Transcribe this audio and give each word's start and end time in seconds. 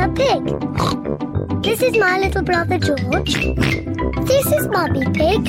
Peppa 0.00 0.14
Pig. 0.14 0.42
This 1.62 1.82
is 1.82 1.94
my 1.98 2.18
little 2.18 2.42
brother 2.42 2.78
George. 2.78 3.34
This 3.34 4.46
is 4.46 4.66
Mummy 4.68 5.04
Pig. 5.12 5.46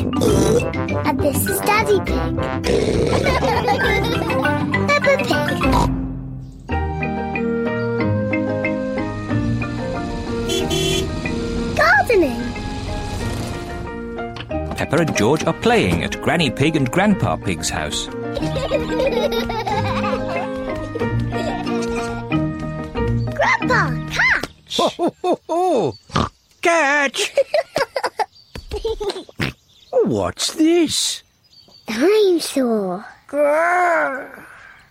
And 1.07 1.19
this 1.21 1.47
is 1.47 1.57
Daddy 1.61 1.99
Pig. 1.99 2.35
Peppa 4.89 5.15
Pig. 5.23 5.57
Gardening. 11.77 12.43
Peppa 14.75 14.97
and 14.97 15.15
George 15.15 15.45
are 15.45 15.53
playing 15.53 16.03
at 16.03 16.21
Granny 16.21 16.51
Pig 16.51 16.75
and 16.75 16.91
Grandpa 16.91 17.37
Pig's 17.37 17.69
house. 17.69 18.09
Ho, 24.73 25.13
ho, 25.21 25.39
ho. 25.47 25.97
Catch! 26.61 27.33
What's 29.91 30.53
this? 30.53 31.23
Dinosaur. 31.87 33.05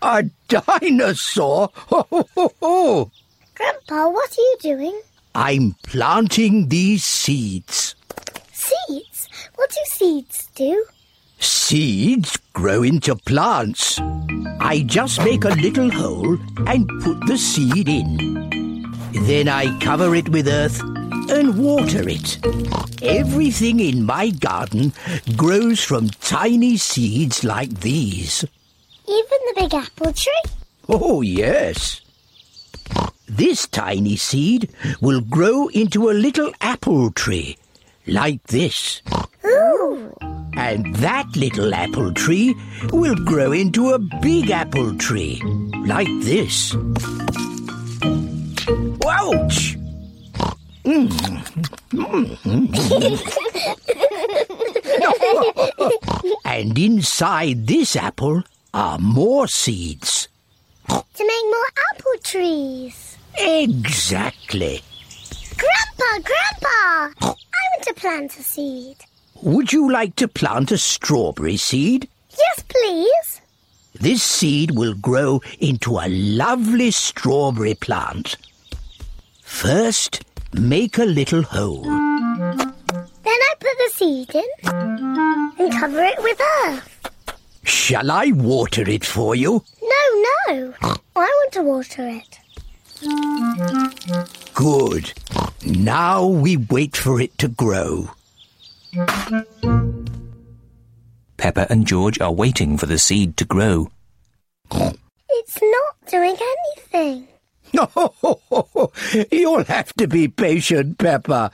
A 0.02 0.24
dinosaur? 0.48 1.71
Ho, 1.74 2.07
ho, 2.11 2.29
ho, 2.35 2.52
ho. 2.61 3.11
Grandpa, 3.55 4.09
what 4.09 4.30
are 4.38 4.41
you 4.41 4.57
doing? 4.61 5.01
I'm 5.35 5.77
planting 5.87 6.69
these 6.69 7.05
seeds. 7.05 7.95
Seeds? 8.52 9.29
What 9.55 9.71
do 9.71 9.77
seeds 9.87 10.49
do? 10.55 10.87
Seeds 11.38 12.37
grow 12.52 12.83
into 12.83 13.15
plants. 13.15 13.99
I 14.60 14.85
just 14.87 15.23
make 15.24 15.45
a 15.45 15.49
little 15.51 15.91
hole 15.91 16.38
and 16.66 16.88
put 17.02 17.27
the 17.27 17.38
seed 17.38 17.88
in. 17.88 18.40
Then 19.13 19.49
I 19.49 19.79
cover 19.81 20.15
it 20.15 20.29
with 20.29 20.49
earth 20.49 20.80
and 21.30 21.59
water 21.59 22.09
it. 22.09 22.39
Everything 23.03 23.80
in 23.80 24.05
my 24.05 24.30
garden 24.30 24.93
grows 25.37 25.83
from 25.83 26.11
tiny 26.11 26.77
seeds 26.77 27.45
like 27.45 27.80
these. 27.80 28.45
Even 29.07 29.39
the 29.47 29.55
big 29.57 29.75
apple 29.75 30.13
tree? 30.13 30.43
Oh, 30.89 31.23
yes. 31.23 32.01
This 33.29 33.67
tiny 33.69 34.17
seed 34.17 34.71
will 35.01 35.21
grow 35.21 35.69
into 35.69 36.11
a 36.11 36.13
little 36.13 36.52
apple 36.61 37.11
tree, 37.13 37.57
like 38.07 38.43
this. 38.45 39.02
Ooh. 39.47 40.15
And 40.55 40.95
that 40.97 41.37
little 41.37 41.73
apple 41.73 42.13
tree 42.13 42.55
will 42.93 43.15
grow 43.15 43.52
into 43.52 43.91
a 43.91 43.99
big 43.99 44.51
apple 44.51 44.97
tree, 44.99 45.41
like 45.87 46.09
this. 46.23 46.74
Ouch! 49.33 49.77
and 56.45 56.79
inside 56.79 57.67
this 57.67 57.97
apple 57.97 58.43
are 58.75 58.99
more 58.99 59.47
seeds. 59.47 60.29
To 60.89 61.03
make 61.19 61.45
more 61.45 61.71
apple 61.93 62.13
trees. 62.25 63.17
Exactly. 63.39 64.83
Grandpa, 65.56 66.28
Grandpa! 66.28 67.15
I 67.21 67.23
want 67.23 67.83
to 67.83 67.95
plant 67.95 68.37
a 68.37 68.43
seed. 68.43 68.97
Would 69.43 69.73
you 69.73 69.93
like 69.93 70.17
to 70.17 70.27
plant 70.27 70.73
a 70.73 70.78
strawberry 70.78 71.56
seed? 71.56 72.09
Yes, 72.37 72.65
please. 72.69 73.41
This 73.95 74.23
seed 74.23 74.73
will 74.73 74.95
grow 74.95 75.41
into 75.61 75.99
a 75.99 76.09
lovely 76.09 76.91
strawberry 76.91 77.75
plant. 77.75 78.37
First, 79.50 80.22
make 80.54 80.97
a 80.97 81.04
little 81.04 81.43
hole. 81.43 81.82
Then 81.82 82.70
I 83.26 83.53
put 83.59 83.76
the 83.76 83.91
seed 83.93 84.34
in 84.34 84.49
and 85.59 85.72
cover 85.72 86.03
it 86.03 86.22
with 86.22 86.41
earth. 86.65 87.11
Shall 87.65 88.10
I 88.10 88.31
water 88.31 88.89
it 88.89 89.05
for 89.05 89.34
you? 89.34 89.62
No, 89.83 90.25
no. 90.49 90.75
I 90.83 90.97
want 91.15 91.53
to 91.53 91.62
water 91.62 92.09
it. 92.09 92.39
Good. 94.55 95.12
Now 95.66 96.27
we 96.27 96.56
wait 96.56 96.97
for 96.97 97.21
it 97.21 97.37
to 97.37 97.49
grow. 97.49 98.12
Peppa 101.37 101.66
and 101.69 101.87
George 101.87 102.19
are 102.19 102.33
waiting 102.33 102.78
for 102.78 102.87
the 102.87 102.99
seed 102.99 103.37
to 103.37 103.44
grow. 103.44 103.91
It's 104.72 105.59
not 105.60 105.97
doing 106.06 106.37
anything. 106.41 107.28
You'll 109.33 109.65
have 109.65 109.93
to 109.95 110.07
be 110.07 110.29
patient, 110.29 110.99
Peppa. 110.99 111.53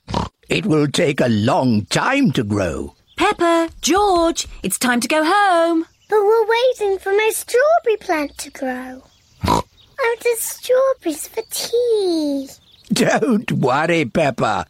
It 0.48 0.66
will 0.66 0.88
take 0.88 1.20
a 1.20 1.28
long 1.28 1.86
time 1.86 2.32
to 2.32 2.44
grow. 2.44 2.94
Peppa, 3.16 3.70
George, 3.80 4.46
it's 4.62 4.78
time 4.78 5.00
to 5.00 5.08
go 5.08 5.22
home. 5.24 5.84
But 6.08 6.20
we're 6.22 6.46
waiting 6.46 6.98
for 6.98 7.10
my 7.12 7.30
strawberry 7.32 7.96
plant 7.98 8.38
to 8.38 8.50
grow. 8.50 9.02
I 9.42 9.62
wanted 9.98 10.38
strawberries 10.38 11.26
for 11.28 11.42
tea. 11.50 12.48
Don't 12.92 13.50
worry, 13.52 14.04
Peppa. 14.04 14.66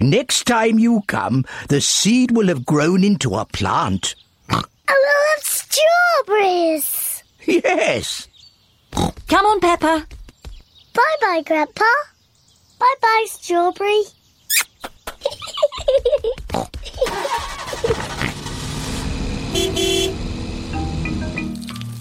Next 0.00 0.44
time 0.46 0.78
you 0.78 1.02
come, 1.06 1.44
the 1.68 1.80
seed 1.80 2.30
will 2.30 2.48
have 2.48 2.64
grown 2.64 3.04
into 3.04 3.34
a 3.34 3.44
plant. 3.44 4.14
I 4.48 4.62
will 4.88 5.28
have 5.34 5.42
strawberries. 5.44 7.04
Yes. 7.46 8.28
Come 8.92 9.46
on, 9.46 9.60
Peppa. 9.60 10.06
Bye 10.94 11.16
bye, 11.20 11.42
Grandpa. 11.44 11.84
Bye 12.78 12.94
bye, 13.00 13.26
strawberry. 13.28 14.02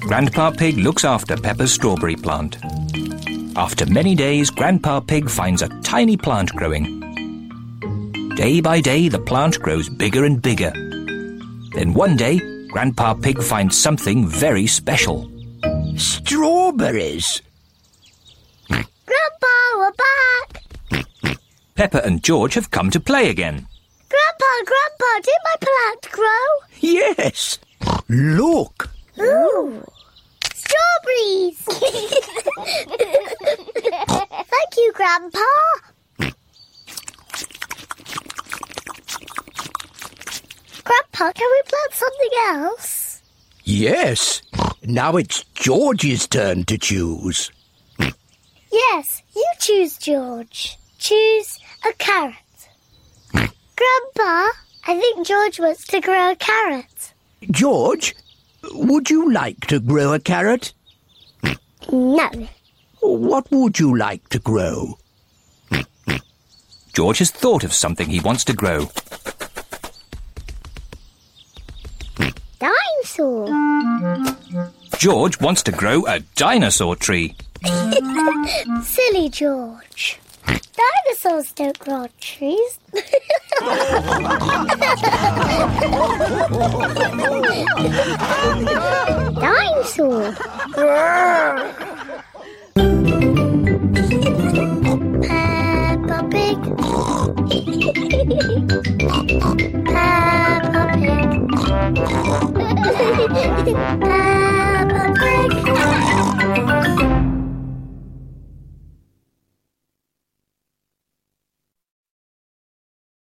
Grandpa 0.01 0.51
Pig 0.51 0.77
looks 0.77 1.03
after 1.03 1.35
Peppa's 1.35 1.73
strawberry 1.73 2.15
plant. 2.15 2.57
After 3.57 3.85
many 3.85 4.15
days, 4.15 4.49
Grandpa 4.49 4.99
Pig 5.01 5.29
finds 5.29 5.61
a 5.61 5.69
tiny 5.81 6.15
plant 6.15 6.51
growing. 6.53 7.01
Day 8.35 8.61
by 8.61 8.79
day, 8.79 9.09
the 9.09 9.19
plant 9.19 9.59
grows 9.59 9.89
bigger 9.89 10.23
and 10.25 10.41
bigger. 10.41 10.71
Then 11.73 11.93
one 11.93 12.15
day, 12.15 12.39
Grandpa 12.69 13.15
Pig 13.15 13.41
finds 13.41 13.77
something 13.77 14.27
very 14.27 14.67
special. 14.67 15.29
Strawberries. 15.97 17.41
Grandpa, 18.69 19.55
we're 19.77 19.91
back. 21.77 21.91
Peppa 21.91 22.05
and 22.05 22.23
George 22.23 22.55
have 22.55 22.71
come 22.71 22.89
to 22.91 22.99
play 22.99 23.29
again. 23.29 23.67
Grandpa, 24.09 24.45
Grandpa, 24.65 25.19
did 25.23 25.39
my 25.43 25.55
plant 25.61 26.11
grow? 26.11 26.47
Yes. 26.79 27.59
Look. 28.09 28.89
Ooh. 29.19 29.83
Strawberries. 30.53 31.57
Thank 34.47 34.77
you, 34.77 34.91
Grandpa. 34.93 35.39
Grandpa, 40.83 41.31
can 41.33 41.49
we 41.51 41.61
plant 41.66 41.93
something 41.93 42.29
else? 42.47 43.21
Yes. 43.63 44.41
Now 44.83 45.17
it's 45.17 45.43
George's 45.55 46.27
turn 46.27 46.63
to 46.66 46.77
choose. 46.77 47.51
Yes, 48.71 49.21
you 49.35 49.45
choose, 49.59 49.97
George. 49.97 50.77
Choose 50.99 51.59
a 51.89 51.93
carrot. 51.93 52.35
Grandpa, 53.33 54.47
I 54.87 54.99
think 54.99 55.25
George 55.25 55.59
wants 55.59 55.85
to 55.87 56.01
grow 56.01 56.31
a 56.31 56.35
carrot. 56.35 57.13
George, 57.51 58.15
would 58.71 59.09
you 59.09 59.31
like 59.31 59.67
to 59.67 59.79
grow 59.79 60.13
a 60.13 60.19
carrot? 60.19 60.73
No. 61.91 62.29
What 62.99 63.49
would 63.51 63.79
you 63.79 63.95
like 63.97 64.28
to 64.29 64.39
grow? 64.39 64.97
George 66.93 67.19
has 67.19 67.31
thought 67.31 67.63
of 67.63 67.73
something 67.73 68.09
he 68.09 68.19
wants 68.19 68.43
to 68.45 68.53
grow. 68.53 68.90
Dinosaur. 72.59 73.47
George 74.97 75.40
wants 75.40 75.61
to 75.63 75.72
grow 75.72 76.05
a 76.07 76.22
dinosaur 76.35 76.95
tree. 76.95 77.35
Silly 78.83 79.29
George. 79.29 80.19
Dinosaurs 80.78 81.52
don't 81.53 81.79
grow 81.79 81.96
on 82.03 82.09
trees. 82.20 82.79
Dinosaur. 89.41 90.35